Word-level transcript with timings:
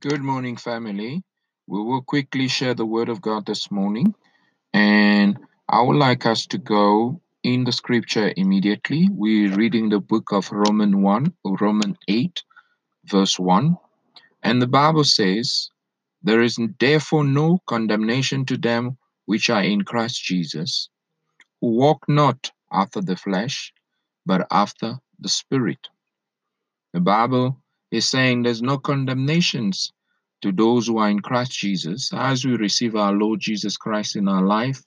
Good 0.00 0.20
morning, 0.20 0.56
family. 0.56 1.24
We 1.66 1.82
will 1.82 2.02
quickly 2.02 2.46
share 2.46 2.72
the 2.72 2.86
word 2.86 3.08
of 3.08 3.20
God 3.20 3.46
this 3.46 3.68
morning, 3.68 4.14
and 4.72 5.36
I 5.68 5.82
would 5.82 5.96
like 5.96 6.24
us 6.24 6.46
to 6.48 6.58
go 6.58 7.20
in 7.42 7.64
the 7.64 7.72
scripture 7.72 8.32
immediately. 8.36 9.08
We're 9.10 9.56
reading 9.56 9.88
the 9.88 9.98
book 9.98 10.30
of 10.30 10.52
Romans 10.52 10.94
1, 10.94 11.34
Romans 11.44 11.96
8, 12.06 12.44
verse 13.06 13.40
1, 13.40 13.76
and 14.44 14.62
the 14.62 14.68
Bible 14.68 15.02
says, 15.02 15.70
There 16.22 16.42
is 16.42 16.60
therefore 16.78 17.24
no 17.24 17.58
condemnation 17.66 18.44
to 18.46 18.56
them 18.56 18.98
which 19.26 19.50
are 19.50 19.64
in 19.64 19.82
Christ 19.82 20.22
Jesus, 20.22 20.90
who 21.60 21.72
walk 21.72 22.04
not 22.08 22.52
after 22.70 23.00
the 23.00 23.16
flesh, 23.16 23.72
but 24.24 24.46
after 24.52 25.00
the 25.18 25.28
Spirit. 25.28 25.88
The 26.92 27.00
Bible 27.00 27.60
is 27.90 28.08
saying 28.08 28.42
there's 28.42 28.62
no 28.62 28.78
condemnations 28.78 29.92
to 30.42 30.52
those 30.52 30.86
who 30.86 30.98
are 30.98 31.10
in 31.10 31.20
Christ 31.20 31.52
Jesus. 31.52 32.10
As 32.12 32.44
we 32.44 32.56
receive 32.56 32.94
our 32.96 33.12
Lord 33.12 33.40
Jesus 33.40 33.76
Christ 33.76 34.16
in 34.16 34.28
our 34.28 34.42
life, 34.42 34.82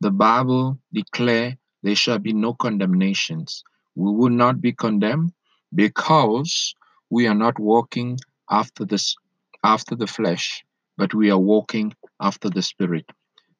the 0.00 0.10
Bible 0.10 0.78
declare 0.92 1.56
there 1.82 1.94
shall 1.94 2.18
be 2.18 2.32
no 2.32 2.54
condemnations. 2.54 3.64
We 3.94 4.12
will 4.12 4.30
not 4.30 4.60
be 4.60 4.72
condemned 4.72 5.32
because 5.74 6.74
we 7.10 7.26
are 7.26 7.34
not 7.34 7.58
walking 7.58 8.18
after 8.50 8.84
this 8.84 9.16
after 9.64 9.96
the 9.96 10.06
flesh, 10.06 10.64
but 10.96 11.14
we 11.14 11.30
are 11.30 11.38
walking 11.38 11.94
after 12.20 12.50
the 12.50 12.62
spirit. 12.62 13.06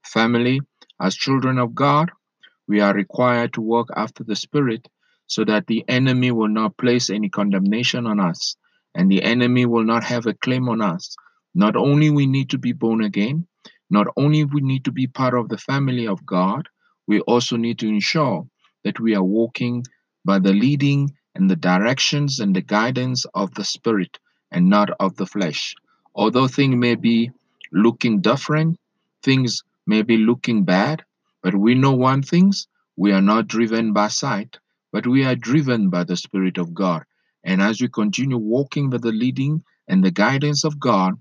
Family, 0.04 0.60
as 1.00 1.16
children 1.16 1.58
of 1.58 1.74
God, 1.74 2.10
we 2.68 2.80
are 2.80 2.94
required 2.94 3.52
to 3.54 3.60
walk 3.60 3.90
after 3.96 4.24
the 4.24 4.36
Spirit 4.36 4.88
so 5.26 5.44
that 5.44 5.66
the 5.66 5.84
enemy 5.88 6.30
will 6.30 6.48
not 6.48 6.76
place 6.76 7.10
any 7.10 7.28
condemnation 7.28 8.06
on 8.06 8.20
us 8.20 8.56
and 8.94 9.10
the 9.10 9.22
enemy 9.22 9.66
will 9.66 9.84
not 9.84 10.04
have 10.04 10.26
a 10.26 10.34
claim 10.34 10.68
on 10.68 10.80
us. 10.80 11.16
Not 11.54 11.76
only 11.76 12.10
we 12.10 12.26
need 12.26 12.50
to 12.50 12.58
be 12.58 12.72
born 12.72 13.02
again, 13.02 13.46
not 13.90 14.06
only 14.16 14.44
we 14.44 14.60
need 14.60 14.84
to 14.84 14.92
be 14.92 15.06
part 15.06 15.34
of 15.34 15.48
the 15.48 15.58
family 15.58 16.06
of 16.06 16.24
God, 16.26 16.68
we 17.06 17.20
also 17.20 17.56
need 17.56 17.78
to 17.80 17.88
ensure 17.88 18.46
that 18.84 19.00
we 19.00 19.14
are 19.14 19.22
walking 19.22 19.84
by 20.24 20.38
the 20.38 20.52
leading 20.52 21.14
and 21.34 21.50
the 21.50 21.56
directions 21.56 22.40
and 22.40 22.54
the 22.54 22.62
guidance 22.62 23.26
of 23.34 23.54
the 23.54 23.64
Spirit 23.64 24.18
and 24.50 24.68
not 24.68 24.90
of 24.98 25.16
the 25.16 25.26
flesh. 25.26 25.74
Although 26.14 26.48
things 26.48 26.76
may 26.76 26.94
be 26.94 27.30
looking 27.72 28.20
different, 28.20 28.78
things 29.22 29.62
may 29.86 30.02
be 30.02 30.16
looking 30.16 30.64
bad, 30.64 31.04
but 31.42 31.54
we 31.54 31.74
know 31.74 31.92
one 31.92 32.22
thing 32.22 32.52
we 32.96 33.12
are 33.12 33.22
not 33.22 33.46
driven 33.46 33.92
by 33.92 34.08
sight, 34.08 34.58
but 34.92 35.06
we 35.06 35.24
are 35.24 35.36
driven 35.36 35.90
by 35.90 36.04
the 36.04 36.16
Spirit 36.16 36.58
of 36.58 36.74
God. 36.74 37.02
And 37.44 37.62
as 37.62 37.80
we 37.80 37.88
continue 37.88 38.38
walking 38.38 38.90
by 38.90 38.98
the 38.98 39.12
leading 39.12 39.62
and 39.88 40.04
the 40.04 40.10
guidance 40.10 40.64
of 40.64 40.80
God, 40.80 41.14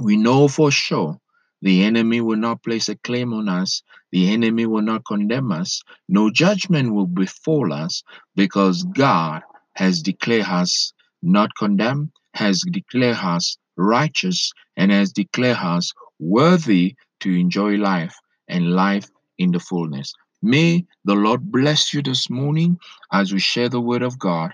we 0.00 0.16
know 0.16 0.48
for 0.48 0.70
sure 0.70 1.18
the 1.62 1.84
enemy 1.84 2.20
will 2.20 2.36
not 2.36 2.62
place 2.62 2.88
a 2.88 2.96
claim 2.96 3.32
on 3.32 3.48
us, 3.48 3.82
the 4.12 4.30
enemy 4.32 4.66
will 4.66 4.82
not 4.82 5.06
condemn 5.06 5.52
us, 5.52 5.82
no 6.08 6.30
judgment 6.30 6.92
will 6.92 7.06
befall 7.06 7.72
us 7.72 8.02
because 8.36 8.82
God 8.82 9.42
has 9.74 10.02
declared 10.02 10.46
us 10.46 10.92
not 11.22 11.50
condemned, 11.58 12.10
has 12.34 12.62
declared 12.70 13.16
us 13.16 13.56
righteous, 13.76 14.52
and 14.76 14.92
has 14.92 15.12
declared 15.12 15.58
us 15.58 15.92
worthy 16.18 16.94
to 17.20 17.32
enjoy 17.32 17.76
life 17.76 18.14
and 18.48 18.72
life 18.72 19.06
in 19.38 19.52
the 19.52 19.60
fullness. 19.60 20.12
May 20.44 20.86
the 21.06 21.14
Lord 21.16 21.50
bless 21.50 21.94
you 21.94 22.02
this 22.02 22.30
morning 22.30 22.78
as 23.10 23.32
we 23.32 23.40
share 23.40 23.70
the 23.70 23.80
word 23.80 24.02
of 24.02 24.18
God 24.18 24.52